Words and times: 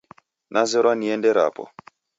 Nazerwa 0.53 0.93
niende 0.99 1.29
rapo 1.37 1.63